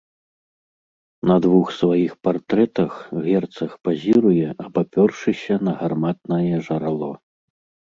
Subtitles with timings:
[1.31, 2.91] На двух сваіх партрэтах
[3.29, 7.17] герцаг пазіруе, абапёршыся пра гарматнае жарало.